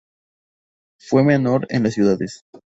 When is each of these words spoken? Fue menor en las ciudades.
Fue 0.99 1.21
menor 1.23 1.67
en 1.69 1.83
las 1.83 1.93
ciudades. 1.93 2.43